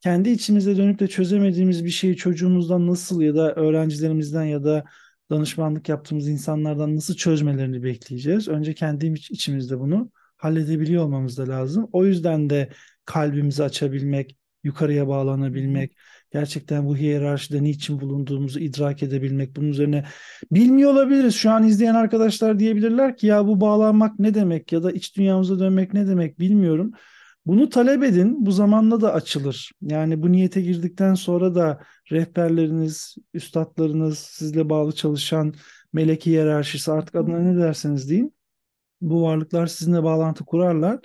[0.00, 4.84] Kendi içimizde dönüp de çözemediğimiz bir şeyi çocuğumuzdan nasıl ya da öğrencilerimizden ya da
[5.30, 8.48] danışmanlık yaptığımız insanlardan nasıl çözmelerini bekleyeceğiz?
[8.48, 11.88] Önce kendi iç- içimizde bunu halledebiliyor olmamız da lazım.
[11.92, 12.68] O yüzden de
[13.04, 15.96] kalbimizi açabilmek, yukarıya bağlanabilmek,
[16.32, 20.04] gerçekten bu hiyerarşide niçin bulunduğumuzu idrak edebilmek, bunun üzerine
[20.52, 21.34] bilmiyor olabiliriz.
[21.34, 25.58] Şu an izleyen arkadaşlar diyebilirler ki ya bu bağlanmak ne demek ya da iç dünyamıza
[25.58, 26.92] dönmek ne demek bilmiyorum.
[27.46, 28.46] Bunu talep edin.
[28.46, 29.72] Bu zamanla da açılır.
[29.82, 31.80] Yani bu niyete girdikten sonra da
[32.12, 35.54] rehberleriniz, üstadlarınız, sizle bağlı çalışan
[35.92, 38.34] meleki hiyerarşisi artık adına ne derseniz deyin.
[39.00, 41.00] Bu varlıklar sizinle bağlantı kurarlar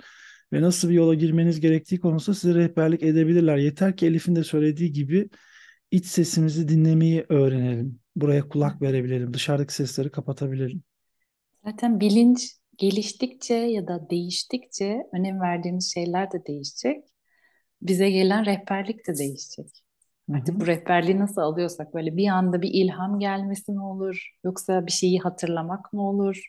[0.52, 3.56] ve nasıl bir yola girmeniz gerektiği konusunda size rehberlik edebilirler.
[3.56, 5.28] Yeter ki Elif'in de söylediği gibi
[5.90, 7.98] iç sesimizi dinlemeyi öğrenelim.
[8.16, 9.34] Buraya kulak verebilelim.
[9.34, 10.82] Dışarıdaki sesleri kapatabilelim.
[11.64, 17.04] Zaten bilinç geliştikçe ya da değiştikçe önem verdiğimiz şeyler de değişecek.
[17.82, 19.84] Bize gelen rehberlik de değişecek.
[20.30, 20.60] Hı Artık hı.
[20.60, 24.30] bu rehberliği nasıl alıyorsak böyle bir anda bir ilham gelmesi mi olur?
[24.44, 26.42] Yoksa bir şeyi hatırlamak mı olur?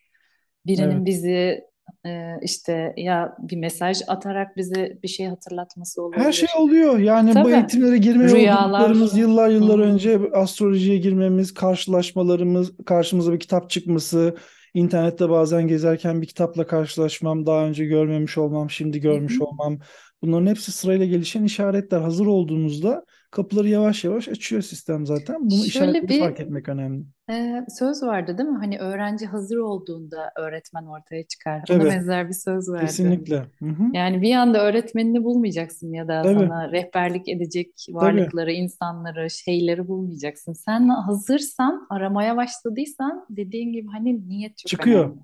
[0.66, 1.06] Birinin Evet.
[1.06, 1.64] bizi
[2.06, 7.00] e, işte ya bir mesaj atarak bize bir şey hatırlatması Her şey oluyor.
[7.00, 7.54] Yani bu Tabii.
[7.54, 8.82] eğitimlere girme Rüyalar.
[8.82, 9.84] yolculuklarımız yıllar yıllar Hmm.
[9.84, 14.36] önce astrolojiye girmemiz, karşılaşmalarımız, karşımıza bir kitap çıkması,
[14.74, 19.80] internette bazen gezerken bir kitapla karşılaşmam, daha önce görmemiş olmam, şimdi görmüş olmam.
[20.22, 22.02] Bunların hepsi sırayla gelişen işaretler.
[22.02, 25.42] Hazır olduğumuzda kapıları yavaş yavaş açıyor sistem zaten.
[25.42, 27.04] Bunu Şöyle işaretleri bir fark etmek önemli.
[27.32, 28.58] e, söz vardı değil mi?
[28.58, 31.56] Hani öğrenci hazır olduğunda öğretmen ortaya çıkar.
[31.58, 32.86] Ona Tabii, benzer bir söz vardı.
[32.86, 33.36] kesinlikle.
[33.36, 33.84] Hı hı.
[33.94, 37.96] Yani bir anda öğretmenini bulmayacaksın ya da Tabii, sana rehberlik edecek tabii.
[37.96, 40.54] varlıkları, insanları, şeyleri bulmayacaksın.
[40.54, 45.06] Sen hazırsan, aramaya başladıysan dediğin gibi hani niyet çok Çıkıyor.
[45.06, 45.20] önemli.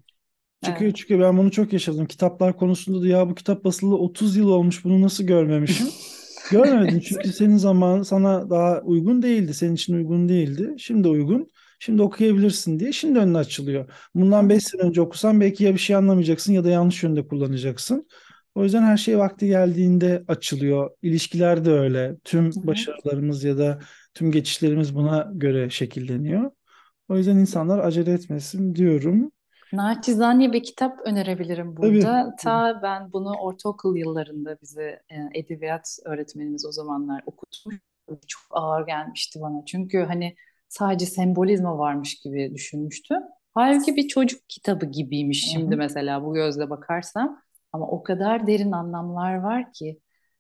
[0.66, 0.96] Çıkıyor Evet.
[0.98, 1.20] çıkıyor.
[1.20, 2.06] Ben bunu çok yaşadım.
[2.06, 5.88] Kitaplar konusunda da ya bu kitap basılı 30 yıl olmuş bunu nasıl görmemişim?
[6.52, 9.54] Görmedin çünkü senin zaman sana daha uygun değildi.
[9.54, 10.76] Senin için uygun değildi.
[10.78, 11.48] Şimdi uygun.
[11.80, 12.92] Şimdi okuyabilirsin diye.
[12.92, 13.92] Şimdi önüne açılıyor.
[14.16, 18.08] Bundan 5 sene önce okusan belki ya bir şey anlamayacaksın ya da yanlış yönde kullanacaksın.
[18.56, 20.92] O yüzden her şey vakti geldiğinde açılıyor.
[21.02, 22.16] İlişkiler de öyle.
[22.24, 23.80] Tüm başarılarımız ya da
[24.14, 26.52] tüm geçişlerimiz buna göre şekilleniyor.
[27.10, 29.32] O yüzden insanlar acele etmesin diyorum.
[29.74, 31.96] Naçizane bir kitap önerebilirim Tabii.
[31.96, 32.36] burada.
[32.40, 37.76] Ta ben bunu ortaokul yıllarında bize e, edebiyat öğretmenimiz o zamanlar okutmuş.
[38.28, 39.66] Çok ağır gelmişti bana.
[39.66, 40.36] Çünkü hani
[40.68, 43.18] sadece sembolizma varmış gibi düşünmüştüm.
[43.54, 47.42] Halbuki bir çocuk kitabı gibiymiş şimdi mesela bu gözle bakarsam.
[47.74, 50.00] Ama o kadar derin anlamlar var ki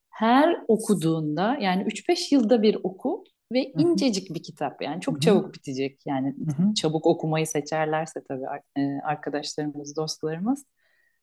[0.10, 6.02] her okuduğunda yani 3-5 yılda bir oku ve incecik bir kitap yani çok çabuk bitecek
[6.06, 6.36] yani
[6.76, 8.46] çabuk okumayı seçerlerse tabii
[8.78, 10.66] e, arkadaşlarımız, dostlarımız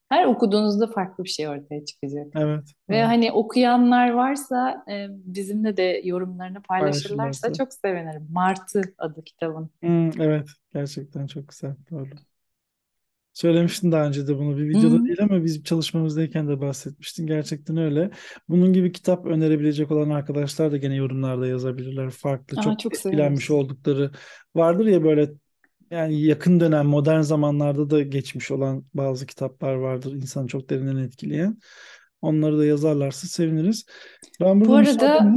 [0.08, 2.26] her okuduğunuzda farklı bir şey ortaya çıkacak.
[2.36, 3.06] Evet, Ve evet.
[3.06, 7.52] hani okuyanlar varsa e, bizimle de yorumlarını paylaşırlarsa Paylaşırlarsa.
[7.52, 8.28] çok sevinirim.
[8.32, 9.70] Martı adı kitabın.
[9.80, 11.74] Hmm, evet, gerçekten çok güzel.
[11.90, 12.08] Doğru.
[13.36, 15.04] Söylemiştin daha önce de bunu bir videoda hı.
[15.04, 17.26] değil ama biz çalışmamızdayken de bahsetmiştin.
[17.26, 18.10] Gerçekten öyle.
[18.48, 22.10] Bunun gibi kitap önerebilecek olan arkadaşlar da gene yorumlarda yazabilirler.
[22.10, 24.10] Farklı, Aa, çok çok etkilenmiş oldukları
[24.54, 25.30] vardır ya böyle
[25.90, 31.58] yani yakın dönem modern zamanlarda da geçmiş olan bazı kitaplar vardır insanı çok derinden etkileyen.
[32.22, 33.86] Onları da yazarlarsa seviniriz.
[34.40, 35.28] Ben Bu arada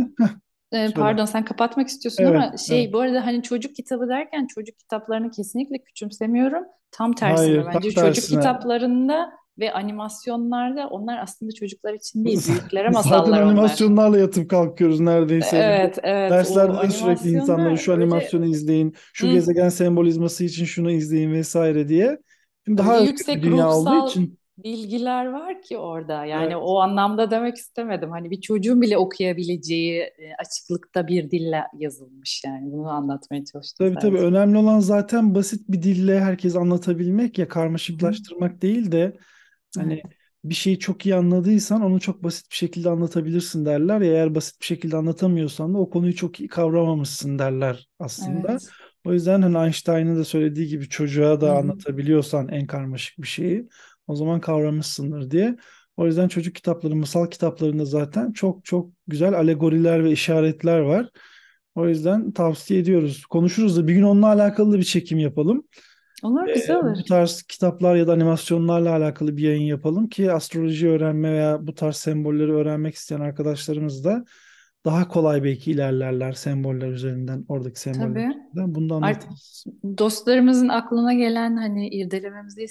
[0.84, 0.94] söyle.
[0.94, 2.60] pardon sen kapatmak istiyorsun Evet, ama evet.
[2.68, 6.64] şey bu arada hani çocuk kitabı derken çocuk kitaplarını kesinlikle küçümsemiyorum.
[6.92, 8.30] Tam tersine Hayır, tam bence çocuk tersine.
[8.30, 13.42] kitaplarında ve animasyonlarda onlar aslında çocuklar için değil, büyüklere Zaten masallar onlar.
[13.42, 15.58] animasyonlarla yatıp kalkıyoruz neredeyse.
[15.58, 16.44] Evet, evet.
[16.46, 20.92] O Derslerde de sürekli insanlara şu öyle animasyonu izleyin, şu hı, gezegen sembolizması için şunu
[20.92, 22.20] izleyin vesaire diye.
[22.66, 24.39] Şimdi öyle daha yüksek dünya olduğu ruhsal için.
[24.64, 26.26] Bilgiler var ki orada.
[26.26, 26.58] Yani Evet.
[26.58, 28.12] o anlamda demek istemedim.
[28.12, 32.72] Hani bir çocuğun bile okuyabileceği e, açıklıkta bir dille yazılmış yani.
[32.72, 34.20] Bunu anlatmaya çalıştım Tabii tabii sadece.
[34.20, 37.50] önemli olan zaten basit bir dille herkes anlatabilmek ya
[38.00, 38.26] Hı hı.
[38.28, 39.18] karmaşıklaştırmak değil de
[39.78, 40.04] Evet, hani
[40.46, 44.62] bir şeyi çok iyi anladıysan onu çok basit bir şekilde anlatabilirsin derler ya eğer basit
[44.62, 48.58] bir şekilde anlatamıyorsan da o konuyu çok iyi kavramamışsın derler aslında.
[48.58, 48.76] evet.
[49.06, 51.58] O yüzden hani Einstein'ın da söylediği gibi çocuğa da hı.
[51.58, 53.70] anlatabiliyorsan en karmaşık bir şeyi
[54.10, 55.56] o zaman kavramışsındır diye.
[55.98, 61.10] O yüzden çocuk kitapları, masal kitaplarında zaten çok çok güzel alegoriler ve işaretler var.
[61.76, 63.26] O yüzden tavsiye ediyoruz.
[63.26, 65.64] Konuşuruz da bir gün onunla alakalı bir çekim yapalım.
[66.24, 66.96] Olur, güzel Ee, olur.
[67.00, 71.76] bu tarz kitaplar ya da animasyonlarla alakalı bir yayın yapalım ki astroloji öğrenme veya bu
[71.76, 74.26] tarz sembolleri öğrenmek isteyen arkadaşlarımız da
[74.86, 78.20] daha kolay belki ilerlerler semboller üzerinden, oradaki semboller Tabii.
[78.20, 78.76] üzerinden.
[78.76, 79.66] Bunu da Art anlatırız.
[79.98, 82.62] dostlarımızın aklına gelen hani irdelememizi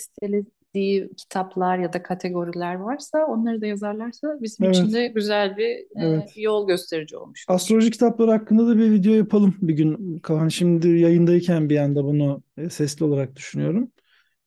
[0.78, 5.68] istediği kitaplar ya da kategoriler varsa onları da yazarlarsa bizim için Evet, de güzel bir
[5.68, 6.32] e, evet.
[6.36, 7.56] yol gösterici olmuş olur.
[7.56, 10.20] Astroloji kitapları hakkında da bir video yapalım bir gün.
[10.26, 13.92] Hani şimdi yayındayken bir anda bunu e, sesli olarak düşünüyorum.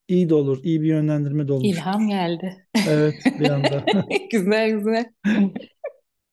[0.07, 2.09] İyi de olur, iyi bir yönlendirme de İlham olmuştur.
[2.09, 2.67] geldi.
[2.87, 3.85] Evet, bir anda.
[4.31, 5.05] Güzel güzel.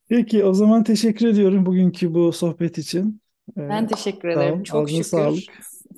[0.08, 3.22] Peki, o zaman teşekkür ediyorum bugünkü bu sohbet için.
[3.58, 4.62] Ee, Ben teşekkür ederim.
[4.62, 5.44] Çok ağzına şükür sağlık.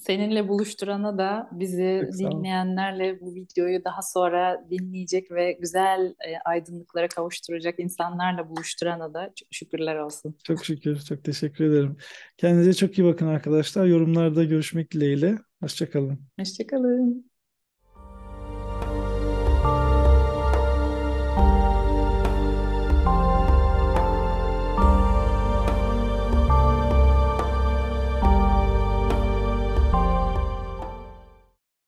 [0.00, 7.08] Seninle buluşturana da bizi Çok dinleyenlerle bu videoyu daha sonra dinleyecek ve güzel e, aydınlıklara
[7.08, 10.36] kavuşturacak insanlarla buluşturana da çok şükürler olsun.
[10.44, 11.96] Çok şükür, çok teşekkür ederim.
[12.36, 13.86] Kendinize çok iyi bakın arkadaşlar.
[13.86, 15.38] Yorumlarda görüşmek dileğiyle.
[15.60, 16.18] Hoşça kalın.
[16.38, 17.29] Hoşçakalın.